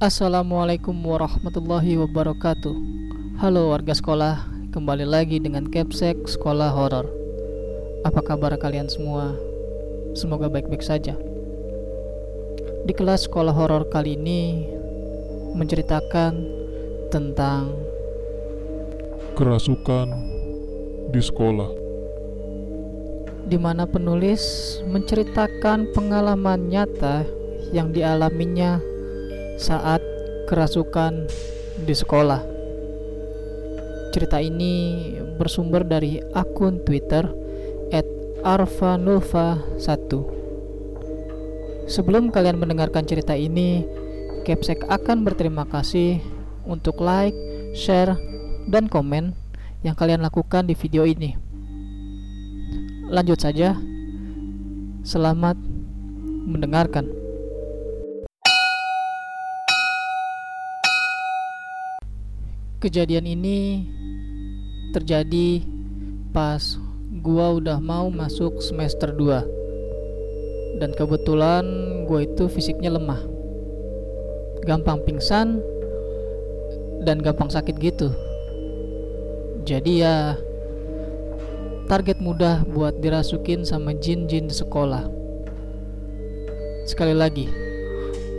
[0.00, 2.72] Assalamualaikum warahmatullahi wabarakatuh
[3.36, 7.04] Halo warga sekolah Kembali lagi dengan Capsek Sekolah Horor
[8.08, 9.36] Apa kabar kalian semua?
[10.16, 11.20] Semoga baik-baik saja
[12.88, 14.72] Di kelas sekolah horor kali ini
[15.52, 16.48] Menceritakan
[17.12, 17.68] tentang
[19.36, 20.08] kerasukan
[21.12, 21.68] di sekolah.
[23.50, 27.26] di mana penulis menceritakan pengalaman nyata
[27.74, 28.78] yang dialaminya
[29.60, 30.00] saat
[30.48, 31.28] kerasukan
[31.84, 32.40] di sekolah.
[34.16, 35.04] Cerita ini
[35.36, 37.28] bersumber dari akun Twitter
[38.40, 40.10] @arvanulfa1.
[41.84, 43.84] Sebelum kalian mendengarkan cerita ini,
[44.48, 46.24] Capsek akan berterima kasih
[46.64, 47.36] untuk like,
[47.76, 48.16] share,
[48.72, 49.36] dan komen
[49.84, 51.36] yang kalian lakukan di video ini.
[53.12, 53.76] Lanjut saja.
[55.04, 55.60] Selamat
[56.48, 57.19] mendengarkan.
[62.80, 63.84] Kejadian ini
[64.96, 65.60] terjadi
[66.32, 66.80] pas
[67.20, 71.60] gua udah mau masuk semester 2 dan kebetulan
[72.08, 73.20] gua itu fisiknya lemah.
[74.64, 75.60] Gampang pingsan
[77.04, 78.16] dan gampang sakit gitu.
[79.68, 80.40] Jadi ya
[81.84, 85.04] target mudah buat dirasukin sama jin-jin di sekolah.
[86.88, 87.44] Sekali lagi,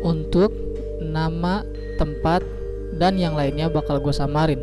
[0.01, 0.49] untuk
[0.97, 1.61] nama,
[2.01, 2.41] tempat,
[3.01, 4.61] dan yang lainnya bakal gue samarin.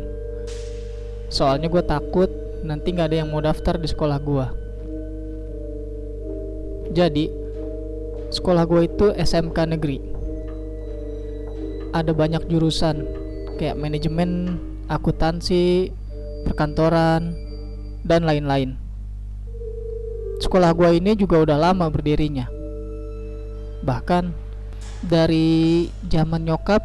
[1.27, 2.31] Soalnya gue takut
[2.63, 4.45] nanti nggak ada yang mau daftar di sekolah gue.
[6.95, 7.27] Jadi,
[8.31, 9.99] sekolah gue itu SMK negeri.
[11.91, 13.03] Ada banyak jurusan
[13.59, 14.55] kayak manajemen,
[14.87, 15.91] akuntansi,
[16.47, 17.35] perkantoran,
[18.07, 18.79] dan lain-lain.
[20.39, 22.47] Sekolah gua ini juga udah lama berdirinya.
[23.83, 24.31] Bahkan
[25.03, 26.79] dari zaman nyokap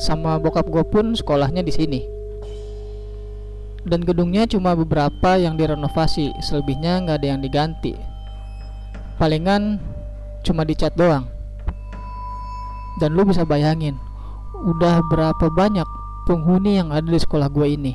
[0.00, 2.00] sama bokap gue pun sekolahnya di sini.
[3.82, 7.98] Dan gedungnya cuma beberapa yang direnovasi, selebihnya nggak ada yang diganti.
[9.18, 9.82] Palingan
[10.46, 11.26] cuma dicat doang.
[13.02, 13.98] Dan lu bisa bayangin,
[14.62, 15.86] udah berapa banyak
[16.30, 17.94] penghuni yang ada di sekolah gue ini.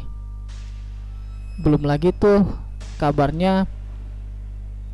[1.63, 2.44] Belum lagi tuh
[3.00, 3.66] kabarnya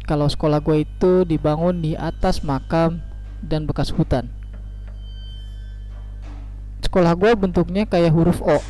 [0.06, 3.02] kalau sekolah gue itu dibangun di atas makam
[3.42, 4.43] dan bekas hutan.
[6.94, 8.62] Sekolah gue bentuknya kayak huruf O.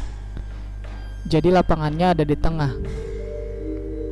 [1.27, 2.71] Jadi lapangannya ada di tengah.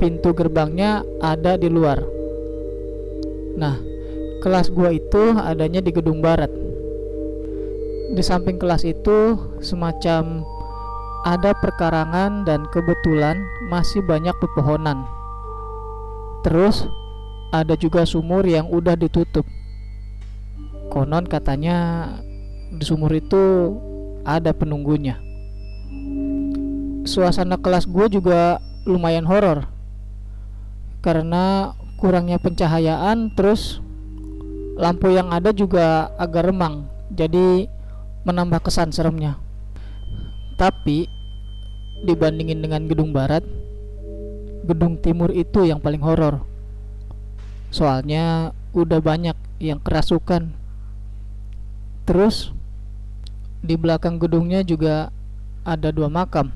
[0.03, 2.03] Pintu gerbangnya ada di luar.
[3.55, 3.79] Nah,
[4.43, 6.51] kelas gue itu adanya di gedung barat.
[8.11, 10.43] Di samping kelas itu semacam
[11.23, 13.39] ada perkarangan dan kebetulan
[13.71, 15.07] masih banyak pepohonan.
[16.43, 16.83] Terus
[17.55, 19.47] ada juga sumur yang udah ditutup.
[20.91, 22.11] Konon katanya
[22.75, 23.71] di sumur itu
[24.25, 25.19] ada penunggunya.
[27.05, 29.67] Suasana kelas gue juga lumayan horor.
[31.01, 33.81] Karena kurangnya pencahayaan terus
[34.77, 37.69] lampu yang ada juga agak remang jadi
[38.25, 39.37] menambah kesan seremnya.
[40.57, 41.09] Tapi
[42.05, 43.45] dibandingin dengan gedung barat
[44.65, 46.45] gedung timur itu yang paling horor.
[47.73, 50.53] Soalnya udah banyak yang kerasukan.
[52.05, 52.53] Terus
[53.61, 55.13] di belakang gedungnya juga
[55.61, 56.49] ada dua makam.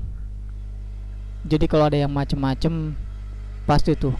[1.46, 2.98] Jadi kalau ada yang macem-macem
[3.66, 4.14] pasti tuh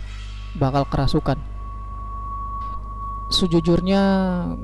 [0.59, 1.39] bakal kerasukan.
[3.27, 4.03] Sejujurnya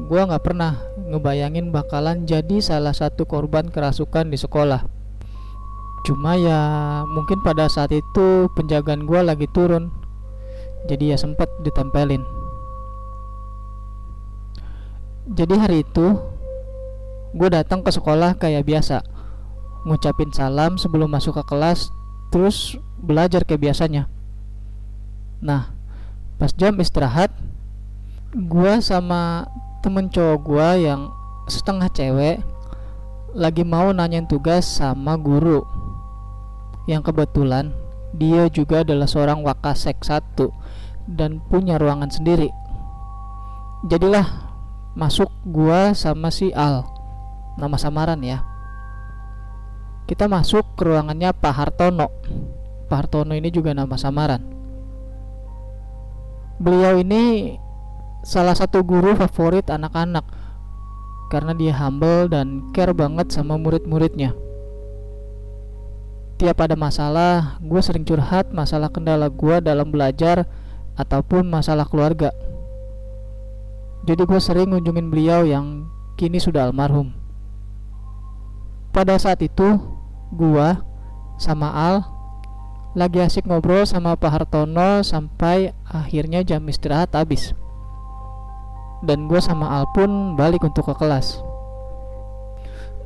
[0.06, 0.78] gua nggak pernah
[1.10, 4.86] ngebayangin bakalan jadi salah satu korban kerasukan di sekolah.
[6.02, 6.58] Cuma ya
[7.06, 9.90] mungkin pada saat itu penjagaan gue lagi turun.
[10.90, 12.22] Jadi ya sempat ditempelin.
[15.30, 16.18] Jadi hari itu
[17.32, 19.00] gue datang ke sekolah kayak biasa.
[19.88, 21.90] Ngucapin salam sebelum masuk ke kelas
[22.30, 24.06] terus belajar kayak biasanya.
[25.42, 25.74] Nah
[26.38, 27.32] pas jam istirahat
[28.32, 29.50] gue sama
[29.84, 31.10] temen cowok gue yang
[31.50, 32.40] setengah cewek
[33.32, 35.64] lagi mau nanyain tugas sama guru.
[36.84, 37.72] Yang kebetulan
[38.12, 40.52] dia juga adalah seorang wakasek satu
[41.08, 42.52] dan punya ruangan sendiri.
[43.88, 44.52] Jadilah
[44.92, 46.84] masuk gua sama si Al,
[47.58, 48.44] nama samaran ya.
[50.08, 52.08] Kita masuk ke ruangannya Pak Hartono.
[52.90, 54.42] Pak Hartono ini juga nama samaran.
[56.62, 57.56] Beliau ini
[58.22, 60.22] salah satu guru favorit anak-anak
[61.32, 64.36] karena dia humble dan care banget sama murid-muridnya
[66.42, 70.42] tiap ada masalah, gue sering curhat masalah kendala gue dalam belajar
[70.98, 72.34] ataupun masalah keluarga.
[74.02, 75.86] Jadi gue sering ngunjungin beliau yang
[76.18, 77.21] kini sudah almarhum.
[78.92, 79.80] Pada saat itu
[80.30, 80.84] gua
[81.40, 82.04] sama Al
[82.92, 87.56] lagi asik ngobrol sama Pak Hartono sampai akhirnya jam istirahat habis.
[89.00, 91.40] Dan gue sama Al pun balik untuk ke kelas.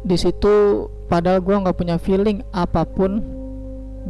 [0.02, 3.22] Di situ padahal gue nggak punya feeling apa pun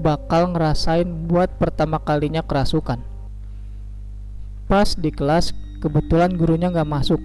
[0.01, 3.01] bakal ngerasain buat pertama kalinya kerasukan.
[4.67, 5.53] Pas di kelas
[5.85, 7.21] kebetulan gurunya nggak masuk.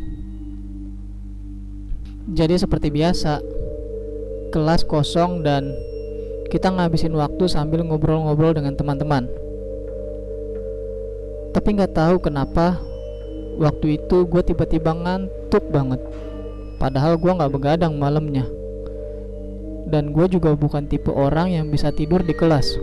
[2.31, 3.61] Jadi seperti biasa
[4.51, 5.71] kelas kosong dan
[6.51, 9.31] kita ngabisin waktu sambil ngobrol-ngobrol dengan teman-teman.
[11.56, 12.75] Tapi nggak tahu kenapa
[13.56, 16.03] waktu itu gue tiba-tiba ngantuk banget.
[16.75, 18.44] Padahal gue nggak begadang malamnya.
[19.88, 22.75] Dan gue juga bukan tipe orang yang bisa tidur di kelas.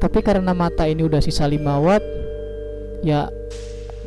[0.00, 2.04] Tapi karena mata ini udah sisa 5 watt,
[3.04, 3.28] ya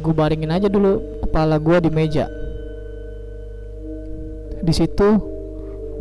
[0.02, 2.26] gue baringin aja dulu kepala gue di meja.
[4.62, 5.33] Di situ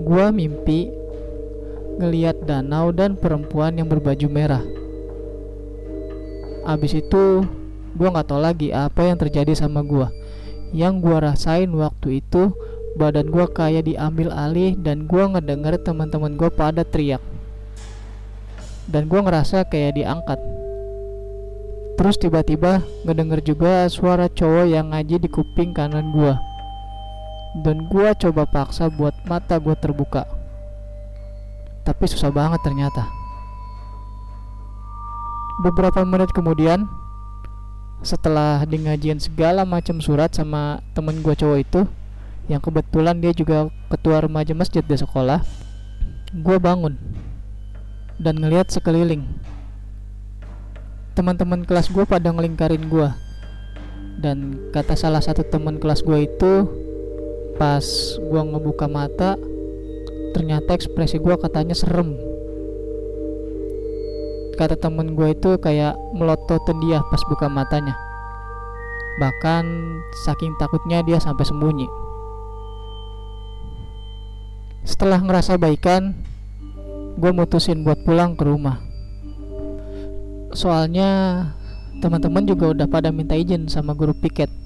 [0.00, 0.88] gue mimpi
[2.00, 4.64] ngeliat danau dan perempuan yang berbaju merah.
[6.62, 7.44] Abis itu,
[7.92, 10.08] gue nggak tahu lagi apa yang terjadi sama gue.
[10.72, 12.54] Yang gue rasain waktu itu,
[12.96, 17.20] badan gue kayak diambil alih dan gue ngedenger teman-teman gue pada teriak.
[18.88, 20.40] Dan gue ngerasa kayak diangkat.
[22.00, 26.51] Terus tiba-tiba ngedenger juga suara cowok yang ngaji di kuping kanan gue.
[27.60, 30.24] Dan gue coba paksa buat mata gue terbuka
[31.82, 33.10] tapi susah banget ternyata.
[35.62, 36.86] Beberapa menit kemudian,
[38.02, 41.80] setelah di ngajian segala macam surat sama temen gue cowok itu,
[42.50, 45.42] yang kebetulan dia juga ketua remaja masjid di sekolah,
[46.34, 46.98] gue bangun
[48.18, 49.26] dan ngeliat sekeliling.
[51.12, 53.08] Teman-teman kelas gue pada ngelingkarin gue,
[54.22, 56.52] dan kata salah satu teman kelas gue itu,
[57.56, 57.84] pas
[58.16, 59.36] gue ngebuka mata,
[60.32, 62.16] ternyata ekspresi gue katanya serem.
[64.56, 67.96] Kata temen gue itu kayak melototin dia pas buka matanya.
[69.20, 69.64] Bahkan
[70.24, 71.88] saking takutnya dia sampai sembunyi.
[74.82, 76.16] Setelah ngerasa baikan
[77.16, 78.80] gue mutusin buat pulang ke rumah.
[80.52, 81.10] Soalnya
[82.04, 84.61] teman-teman juga udah pada minta izin sama guru piket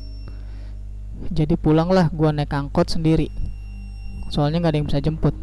[1.33, 3.33] jadi pulanglah gue naik angkot sendiri
[4.29, 5.35] soalnya nggak ada yang bisa jemput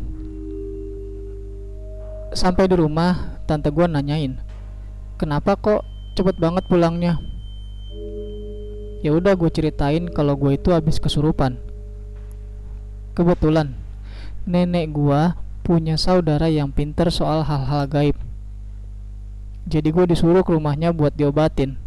[2.33, 4.41] Sampai di rumah, tante gue nanyain,
[5.21, 5.85] kenapa kok
[6.17, 7.21] cepet banget pulangnya?
[9.05, 11.61] Ya udah gue ceritain kalau gue itu habis kesurupan.
[13.13, 13.77] Kebetulan,
[14.49, 15.21] nenek gue
[15.61, 18.17] punya saudara yang pinter soal hal-hal gaib.
[19.69, 21.77] Jadi gue disuruh ke rumahnya buat diobatin.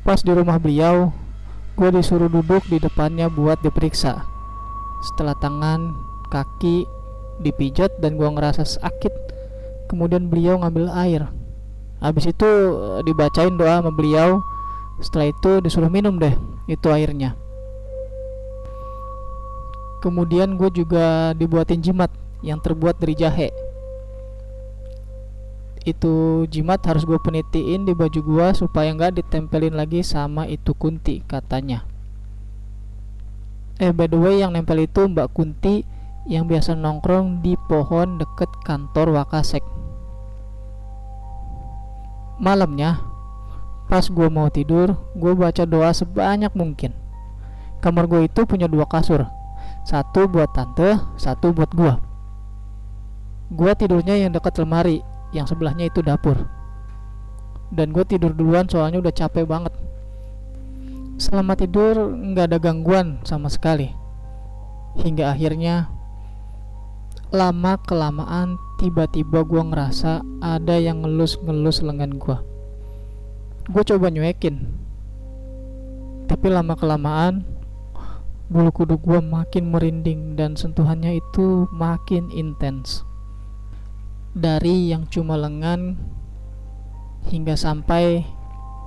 [0.00, 1.12] Pas di rumah beliau,
[1.78, 4.26] gue disuruh duduk di depannya buat diperiksa.
[4.98, 5.94] Setelah tangan,
[6.26, 6.82] kaki,
[7.38, 9.14] dipijat dan gua ngerasa sakit.
[9.86, 11.22] Kemudian beliau ngambil air.
[12.02, 14.42] Habis itu eh, dibacain doa sama beliau.
[14.98, 16.34] Setelah itu disuruh minum deh
[16.66, 17.38] itu airnya.
[20.02, 22.10] Kemudian gue juga dibuatin jimat
[22.42, 23.50] yang terbuat dari jahe
[25.90, 31.24] itu jimat harus gue penitiin di baju gue supaya nggak ditempelin lagi sama itu kunti
[31.24, 31.84] katanya
[33.78, 35.86] eh by the way yang nempel itu mbak kunti
[36.28, 39.64] yang biasa nongkrong di pohon deket kantor Wakasek.
[42.38, 43.00] Malamnya,
[43.88, 46.92] pas gue mau tidur, gue baca doa sebanyak mungkin.
[47.80, 49.24] Kamar gue itu punya dua kasur,
[49.88, 51.94] satu buat tante, satu buat gue.
[53.48, 55.00] Gue tidurnya yang dekat lemari,
[55.32, 56.36] yang sebelahnya itu dapur.
[57.68, 59.74] Dan gue tidur duluan soalnya udah capek banget.
[61.18, 63.92] Selama tidur nggak ada gangguan sama sekali.
[64.98, 65.98] Hingga akhirnya
[67.28, 72.38] lama kelamaan tiba-tiba gue ngerasa ada yang ngelus-ngelus lengan gue
[73.68, 74.64] gue coba nyuekin
[76.24, 77.44] tapi lama kelamaan
[78.48, 83.04] bulu kuduk gue makin merinding dan sentuhannya itu makin intens
[84.38, 85.98] dari yang cuma lengan
[87.26, 88.22] hingga sampai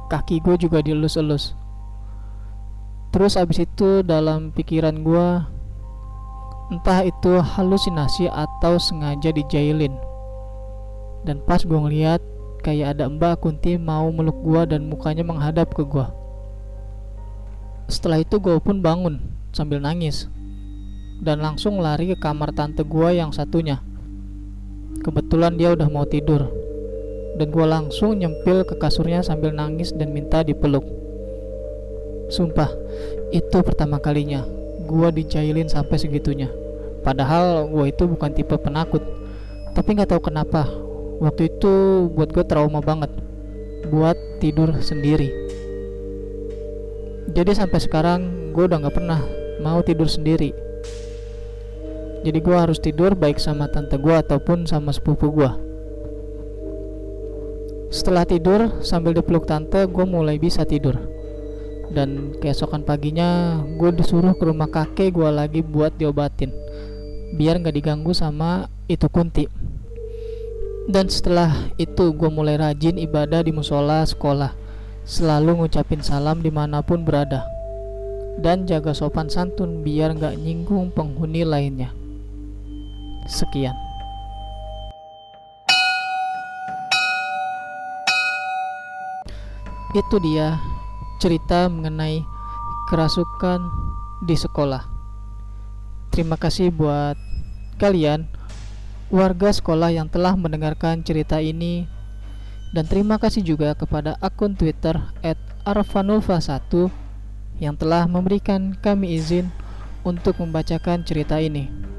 [0.08, 1.54] kaki gue juga dielus-elus
[3.12, 5.28] terus abis itu dalam pikiran gue
[6.72, 9.92] entah itu halusinasi atau sengaja dijailin.
[11.28, 12.24] Dan pas gue ngeliat
[12.64, 16.06] kayak ada mbak Kunti mau meluk gue dan mukanya menghadap ke gue
[17.92, 19.20] setelah itu gue pun bangun
[19.52, 20.32] sambil nangis
[21.20, 23.84] dan langsung lari ke kamar tante gue yang satunya
[25.00, 26.52] kebetulan dia udah mau tidur
[27.40, 30.84] dan gue langsung nyempil ke kasurnya sambil nangis dan minta dipeluk
[32.28, 32.68] sumpah
[33.32, 34.44] itu pertama kalinya
[34.92, 36.52] gue dijailin sampai segitunya.
[37.02, 39.02] Padahal gue itu bukan tipe penakut.
[39.72, 40.68] Tapi nggak tahu kenapa
[41.24, 43.10] waktu itu buat gue trauma banget
[43.88, 45.32] buat tidur sendiri.
[47.32, 49.24] Jadi sampai sekarang gue udah nggak pernah
[49.64, 50.52] mau tidur sendiri.
[52.22, 55.52] Jadi gue harus tidur baik sama tante gue ataupun sama sepupu gue.
[57.92, 60.96] Setelah tidur sambil dipeluk tante, gue mulai bisa tidur.
[61.92, 66.56] Dan keesokan paginya, gue disuruh ke rumah kakek gue lagi buat diobatin,
[67.36, 69.44] biar nggak diganggu sama itu kunti.
[70.88, 74.56] Dan setelah itu, gue mulai rajin ibadah di musola sekolah,
[75.04, 77.44] selalu ngucapin salam di mana pun berada,
[78.40, 82.01] dan jaga sopan santun biar nggak nyinggung penghuni lainnya.
[83.30, 83.76] Sekian.
[89.92, 90.56] Itu dia
[91.20, 92.24] cerita mengenai
[92.88, 93.60] kerasukan
[94.24, 94.88] di sekolah.
[96.16, 97.20] Terima kasih buat
[97.76, 98.28] kalian
[99.12, 101.84] warga sekolah yang telah mendengarkan cerita ini
[102.72, 104.96] dan terima kasih juga kepada akun Twitter
[105.68, 106.88] @arfanulfa1
[107.60, 109.52] yang telah memberikan kami izin
[110.08, 111.91] untuk membacakan cerita ini.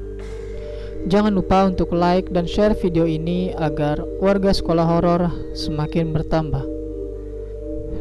[1.03, 6.63] Jangan lupa untuk like dan share video ini agar warga sekolah horor semakin bertambah.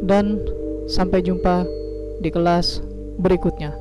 [0.07, 0.39] Dan
[0.87, 1.67] sampai jumpa
[2.23, 2.79] di kelas
[3.19, 3.75] berikutnya.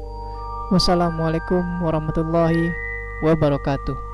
[0.74, 2.74] Wassalamualaikum warahmatullahi
[3.22, 4.11] wabarakatuh.